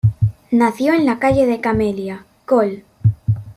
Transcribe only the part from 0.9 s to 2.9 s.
en la calle de Camelia, Col.